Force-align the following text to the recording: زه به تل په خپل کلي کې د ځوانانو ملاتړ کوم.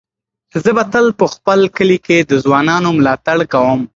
زه 0.63 0.71
به 0.75 0.83
تل 0.93 1.07
په 1.19 1.25
خپل 1.33 1.59
کلي 1.77 1.97
کې 2.05 2.17
د 2.29 2.31
ځوانانو 2.43 2.89
ملاتړ 2.97 3.37
کوم. 3.53 3.81